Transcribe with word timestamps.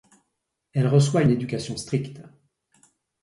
Elle 0.73 0.87
reçoit 0.87 1.21
une 1.21 1.29
éducation 1.29 1.77
stricte. 1.77 2.21